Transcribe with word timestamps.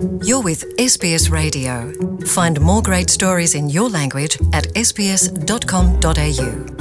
You're 0.00 0.42
with 0.42 0.64
SBS 0.78 1.28
Radio. 1.30 1.92
Find 2.24 2.58
more 2.60 2.80
great 2.80 3.10
stories 3.10 3.54
in 3.54 3.68
your 3.68 3.88
language 3.92 4.38
at 4.52 4.64
sbs.com.au. 4.74 6.80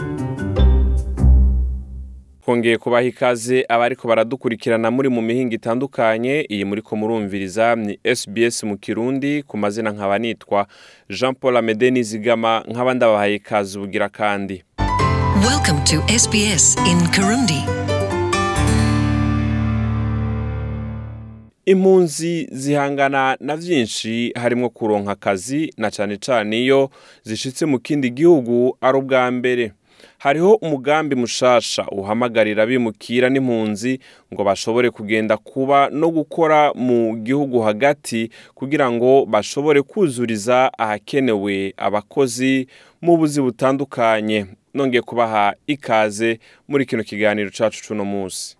kongeye 2.46 2.78
kubaha 2.78 3.02
ikaze 3.04 3.66
abariko 3.70 4.08
baradukurikirana 4.08 4.92
muri 4.92 5.10
mu 5.10 5.22
mihinga 5.22 5.56
itandukanye 5.56 6.46
iyi 6.50 6.66
muriko 6.66 6.96
murumviriza 6.96 7.76
ni 7.76 8.00
SBS 8.16 8.64
mu 8.64 8.78
Kirundi 8.78 9.44
ku 9.48 9.58
mazina 9.58 9.92
nkaba 9.92 10.18
nitwa 10.20 10.66
Jean 11.10 11.34
Paul 11.36 11.58
Amede 11.58 11.92
Nizigama 11.92 12.64
nkaba 12.68 12.94
ndabahaye 12.94 13.36
ikaze 13.36 13.80
ubugira 13.80 14.10
kandi 14.10 14.64
Welcome 15.50 15.82
to 15.86 16.02
SBS 16.20 16.76
in 16.90 16.98
Kirundi 17.14 17.62
impunzi 21.72 22.50
zihangana 22.52 23.38
na 23.40 23.58
byinshi 23.58 24.32
harimo 24.36 24.70
kuronka 24.74 25.12
akazi 25.14 25.62
na 25.78 25.88
cyane 25.94 26.18
cyane 26.26 26.54
iyo 26.66 26.82
zishyitse 27.30 27.64
mu 27.70 27.78
kindi 27.86 28.10
gihugu 28.18 28.58
ari 28.82 28.98
ubwa 28.98 29.30
mbere 29.32 29.66
hariho 30.24 30.52
umugambi 30.66 31.14
mushasha 31.22 31.82
uhamagarira 32.00 32.64
abimukira 32.66 33.28
n'impunzi 33.30 33.94
ngo 34.34 34.42
bashobore 34.50 34.88
kugenda 34.98 35.36
kuba 35.38 35.80
no 36.00 36.08
gukora 36.18 36.60
mu 36.86 37.00
gihugu 37.26 37.58
hagati 37.68 38.22
kugira 38.58 38.86
ngo 38.96 39.12
bashobore 39.34 39.80
kuzuriza 39.92 40.58
ahakenewe 40.84 41.58
abakozi 41.88 42.56
mu 43.04 43.12
buzi 43.20 43.40
butandukanye 43.46 44.40
nonge 44.74 45.00
kubaha 45.10 45.46
ikaze 45.74 46.30
muri 46.70 46.84
kino 46.90 47.04
kiganiro 47.10 47.50
cacu 47.58 47.78
c'uno 47.86 48.02
munsi 48.06 48.59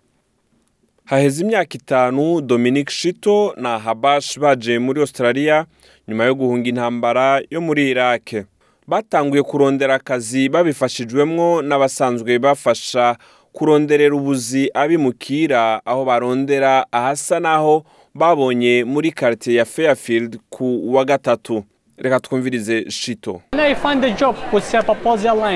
haheze 1.10 1.42
imyaka 1.44 1.74
itanu 1.76 2.40
dominic 2.40 2.90
shito 2.90 3.54
na 3.56 3.78
habash 3.78 4.38
baje 4.38 4.78
muri 4.78 5.00
australia 5.00 5.66
nyuma 6.08 6.24
yo 6.24 6.34
guhunga 6.34 6.68
intambara 6.68 7.42
yo 7.50 7.60
muri 7.60 7.90
irake 7.90 8.44
batanguye 8.88 9.42
kurondera 9.42 9.94
akazi 9.94 10.48
babifashijwemo 10.48 11.62
n'abasanzwe 11.62 12.38
bafasha 12.38 13.16
kuronderera 13.52 14.14
ubuzi 14.16 14.70
abimukira 14.74 15.82
aho 15.86 16.04
barondera 16.04 16.86
ahasa 16.92 17.40
n'aho 17.40 17.84
babonye 18.14 18.84
muri 18.84 19.12
quartier 19.12 19.56
ya 19.56 19.64
fairfield 19.64 20.38
ku 20.50 20.94
wa 20.94 21.04
gatatu 21.04 21.64
reka 21.98 22.20
twumvirize 22.20 22.90
shito 22.90 23.40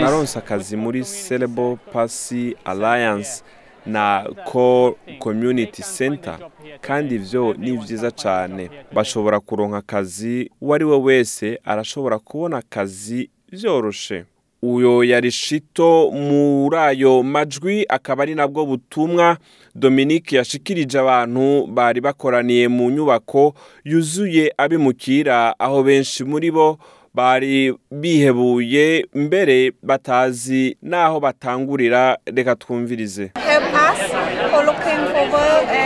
naronse 0.00 0.38
akazi 0.38 0.76
muri 0.76 1.04
celebo 1.04 1.78
pasi 1.92 2.56
alliance 2.64 3.42
na 3.86 4.26
core 4.50 4.96
community 5.18 5.82
center 5.82 6.38
kandi 6.80 7.14
ibyo 7.14 7.54
ni 7.58 7.72
byiza 7.76 8.10
cyane 8.10 8.70
bashobora 8.92 9.40
kuronka 9.40 9.76
akazi 9.76 10.50
uwo 10.60 10.74
ari 10.74 10.84
we 10.84 10.96
wese 10.96 11.58
arashobora 11.64 12.18
kubona 12.18 12.56
akazi 12.58 13.30
byoroshye 13.52 14.24
uyo 14.62 15.04
yarishito 15.04 16.10
muri 16.10 16.76
ayo 16.76 17.22
majwi 17.22 17.84
akaba 17.88 18.22
ari 18.22 18.34
nabwo 18.34 18.66
butumwa 18.66 19.36
Dominique 19.74 20.32
yashikirije 20.36 20.98
abantu 20.98 21.66
bari 21.66 22.00
bakoraniye 22.00 22.68
mu 22.68 22.90
nyubako 22.90 23.54
yuzuye 23.84 24.52
abimukira 24.56 25.54
aho 25.58 25.82
benshi 25.82 26.24
muri 26.24 26.50
bo 26.50 26.78
bari 27.14 27.72
bihebuye 27.92 29.06
mbere 29.14 29.72
batazi 29.82 30.76
n'aho 30.82 31.20
batangurira 31.20 32.18
reka 32.36 32.54
twumvirize 32.56 33.30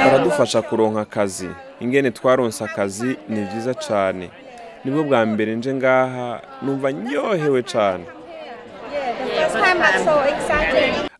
baradufasha 0.05 0.63
kuronka 0.63 1.01
akazi 1.01 1.49
ingene 1.81 2.11
twaronse 2.11 2.65
akazi 2.65 3.11
ni 3.29 3.41
byiza 3.47 3.73
cyane 3.87 4.31
nibwo 4.85 5.03
bwa 5.07 5.21
mbere 5.29 5.51
nje 5.57 5.73
ngaha 5.75 6.29
numva 6.65 6.89
nyohewe 6.93 7.61
cyane 7.73 8.05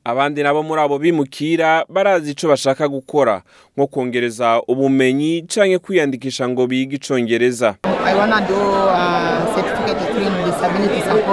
abandi 0.09 0.41
nabo 0.43 0.63
muri 0.65 0.81
abo 0.81 0.97
bimukira 0.97 1.85
barazi 1.93 2.33
icyo 2.33 2.49
bashaka 2.49 2.89
gukora 2.89 3.45
nko 3.77 3.85
kongereza 3.93 4.49
ubumenyi 4.73 5.45
cyangwa 5.53 5.77
kwiyandikisha 5.85 6.49
ngo 6.49 6.63
bige 6.71 6.95
icyongereza 6.97 7.77
uh, 7.85 7.93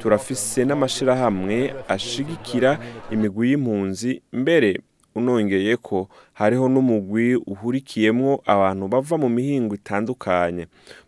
turafise 0.00 0.60
n'amashyirahamwe 0.64 1.56
ashigikira 1.88 2.70
imigwi 3.14 3.44
y'impunzi 3.50 4.10
mbere 4.42 4.70
unongeye 5.14 5.76
ko 5.76 6.08
hariho 6.32 6.66
n'umugwi 6.72 7.26
uhurikiyemo 7.52 8.30
abantu 8.54 8.84
bava 8.92 9.14
mu 9.22 9.28
mihingo 9.28 9.72
itandukanye 9.80 10.64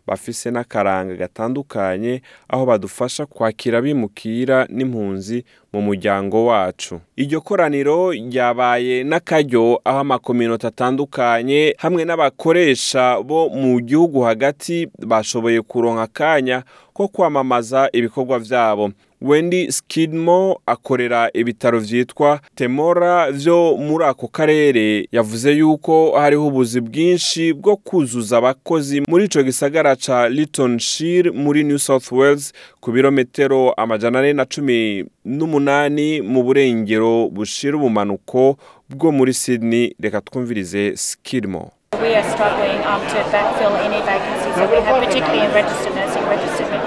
bafise 0.07 0.51
n'akaranga 0.51 1.15
gatandukanye 1.15 2.23
aho 2.49 2.67
badufasha 2.67 3.27
kwakira 3.27 3.79
abimukira 3.79 4.67
n'impunzi 4.71 5.45
mu 5.73 5.83
muryango 5.83 6.47
wacu 6.47 7.01
iryo 7.17 7.41
koraniro 7.41 8.11
ryabaye 8.13 9.05
n'akaryo 9.05 9.81
aho 9.85 9.99
amakominota 9.99 10.69
atandukanye 10.69 11.75
hamwe 11.79 12.05
n'abakoresha 12.05 13.21
bo 13.23 13.49
mu 13.49 13.81
gihugu 13.81 14.21
hagati 14.21 14.89
bashoboye 15.07 15.61
kuronka 15.63 16.03
akanya 16.03 16.63
ko 16.93 17.09
kwamamaza 17.09 17.89
ibikorwa 17.93 18.39
byabo 18.41 18.93
Wendy 19.25 19.73
Skidmo 19.73 20.61
akorera 20.67 21.31
ibitaro 21.35 21.81
byitwa 21.81 22.41
Temora 22.55 23.31
vyo 23.33 23.77
muri 23.77 24.05
ako 24.05 24.29
karere 24.29 25.09
yavuze 25.13 25.53
yuko 25.57 26.13
hariho 26.19 26.47
ubuzi 26.47 26.81
bwinshi 26.81 27.53
bwo 27.57 27.77
kuzuza 27.77 28.37
abakozi 28.39 29.01
muri 29.09 29.25
icyo 29.25 29.43
gisagara 29.43 29.94
kiyaga 29.95 29.97
ca 29.97 30.29
Litonshire 30.29 31.31
muri 31.31 31.65
New 31.65 31.79
South 31.79 32.09
Wales 32.13 32.53
ku 32.81 32.93
birometero 32.93 33.73
amajana 33.77 34.19
ane 34.19 34.33
na 34.33 34.45
cumi 34.45 35.05
n'umunani 35.25 36.21
mu 36.23 36.43
burengero 36.43 37.29
bushira 37.31 37.77
ubumanuko 37.77 38.57
bwo 38.91 39.13
muri 39.13 39.35
Sydney 39.35 39.95
reka 40.01 40.21
twumvirize 40.21 40.97
Skidmore 40.97 41.71
We 41.95 42.15
are 42.17 42.25
um, 42.27 43.75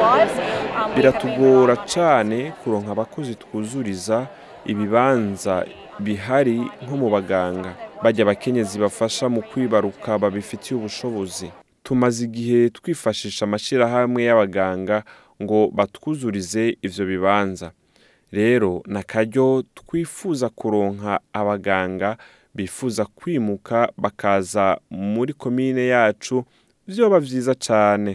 um, 0.06 0.96
biratugora 0.96 1.78
cane 1.94 2.54
kuronka 2.64 2.92
abakozi 2.92 3.36
twuzuriza 3.36 4.28
ibibanza 4.66 5.66
bihari 6.00 6.62
nko 6.86 6.96
mu 6.98 7.10
baganga 7.10 7.74
bajya 8.04 8.24
abakenyezi 8.26 8.80
bafasha 8.80 9.30
mu 9.30 9.42
kwibaruka 9.42 10.18
babifitiye 10.20 10.80
ubushobozi 10.80 11.48
tumaze 11.88 12.22
igihe 12.30 12.62
twifashisha 12.76 13.42
amashyirahamwe 13.48 14.20
y'abaganga 14.28 14.98
ngo 15.44 15.60
batwuzurize 15.78 16.64
ibyo 16.86 17.04
bibanza 17.12 17.68
rero 18.38 18.72
na 18.94 19.00
akaryo 19.08 19.48
twifuza 19.80 20.48
kuronka 20.60 21.12
abaganga 21.40 22.10
bifuza 22.58 23.04
kwimuka 23.18 23.78
bakaza 24.04 24.66
muri 25.16 25.32
komine 25.42 25.82
yacu 25.96 26.36
byoba 26.90 27.18
byiza 27.26 27.54
cyane 27.66 28.12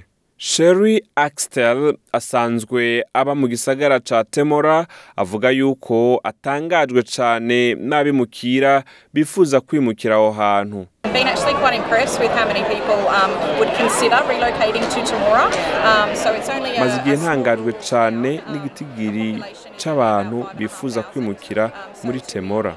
Sherry 0.51 0.97
Axtell 1.25 1.83
asanzwe 2.19 2.81
aba 3.21 3.33
mu 3.39 3.47
gisagara 3.53 3.97
ca 4.09 4.19
Temora 4.35 4.77
avuga 5.23 5.49
yuko 5.61 6.21
atangajwe 6.31 7.01
cyane 7.15 7.57
n'abimukira 7.89 8.73
bifuza 9.15 9.57
kwimukira 9.67 10.15
aho 10.21 10.31
hantu 10.41 10.81
I've 11.15 11.19
been 11.25 11.29
actually 11.29 11.59
quite 11.61 11.75
impressed 11.77 12.19
with 12.21 12.31
how 12.31 12.47
many 12.49 12.63
people 12.75 12.97
um, 13.09 13.33
would 13.59 13.69
consider 13.77 14.17
relocating 14.25 14.81
to 14.95 14.99
Tamora. 15.09 15.47
Um, 15.85 16.17
so 16.17 16.33
it's 16.33 16.49
only 16.49 16.75
a, 16.77 16.81
maze 16.85 16.97
igihe 17.01 17.17
ntangajwe 17.17 17.73
cyane 17.73 18.41
n'igitigiri 18.51 19.43
cy'abantu 19.77 20.47
bifuza 20.59 21.03
kwimukira 21.03 21.65
um, 21.67 21.71
muri 22.05 22.21
temora 22.21 22.77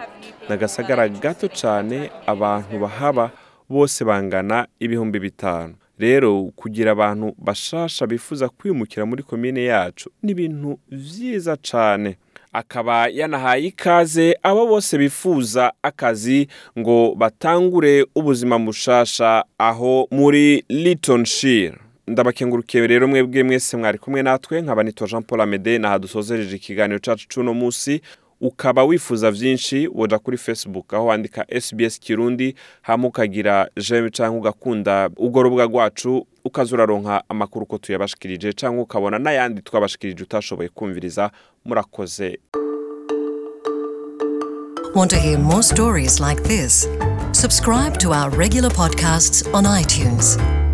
n'agasagara 0.50 1.08
gato 1.10 1.48
cyane 1.48 2.10
abantu 2.28 2.80
bahaba 2.80 3.32
bose 3.70 4.06
bangana 4.06 4.68
ibihumbi 4.80 5.20
bitanu 5.20 5.76
rero 5.98 6.44
kugira 6.56 6.92
abantu 6.92 7.34
bashasha 7.38 8.08
bifuza 8.08 8.50
kwimukira 8.50 9.06
muri 9.06 9.24
komine 9.24 9.64
yacu 9.66 10.12
ni 10.24 10.32
ibintu 10.32 10.80
byiza 10.92 11.54
cyane 11.70 12.18
akaba 12.57 13.07
yanahaye 13.07 13.63
ikaze 13.68 14.36
abo 14.44 14.68
bose 14.68 14.98
bifuza 14.98 15.72
akazi 15.84 16.48
ngo 16.80 17.16
batangure 17.18 18.06
ubuzima 18.16 18.60
mushasha 18.60 19.44
aho 19.57 20.07
muri 20.12 20.63
Litonshire 20.69 21.75
ndabakengurukiye 22.07 22.88
rero 22.88 23.07
mwebwe 23.07 23.44
mwese 23.44 23.78
mwari 23.78 23.98
kumwe 23.98 24.22
natwe 24.24 24.62
nkaba 24.62 24.84
nitwa 24.84 25.07
Jean 25.07 25.24
Paul 25.24 25.42
Amede 25.42 25.78
naha 25.78 26.00
dusozereje 26.00 26.56
ikiganiro 26.56 27.00
cyacu 27.00 27.28
cy'uno 27.30 27.54
munsi 27.54 28.02
ukaba 28.47 28.83
wifuza 28.83 29.31
byinshi 29.31 29.89
wajya 29.94 30.19
kuri 30.19 30.38
facebook 30.38 30.94
aho 30.94 31.06
wandika 31.06 31.45
SBS 31.62 32.00
kirundi 32.00 32.56
hama 32.81 33.07
ukagira 33.07 33.69
jeme 33.89 34.09
cyangwa 34.12 34.39
ugakunda 34.39 35.09
urwo 35.18 35.44
rubuga 35.44 35.63
rwacu 35.65 36.27
ukaza 36.45 37.21
amakuru 37.30 37.63
uko 37.63 37.77
tuyabashikirije 37.77 38.53
cyangwa 38.53 38.83
ukabona 38.83 39.18
n'ayandi 39.19 39.62
twabashikirije 39.62 40.24
utashoboye 40.24 40.69
kumviriza 40.69 41.31
murakoze 41.65 42.39
Want 44.95 45.12
to 45.12 45.18
hear 45.18 45.38
more 45.38 45.62
stories 45.62 46.21
like 46.21 46.41
this? 46.44 46.88
Subscribe 47.33 47.98
to 47.98 48.13
our 48.13 48.30
regular 48.30 48.69
podcasts 48.69 49.45
on 49.53 49.65
iTunes. 49.65 50.64